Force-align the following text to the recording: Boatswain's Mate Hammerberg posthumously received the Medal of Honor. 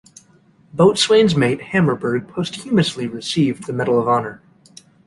Boatswain's 0.73 1.35
Mate 1.35 1.61
Hammerberg 1.61 2.27
posthumously 2.27 3.05
received 3.05 3.67
the 3.67 3.73
Medal 3.73 3.99
of 3.99 4.07
Honor. 4.07 4.41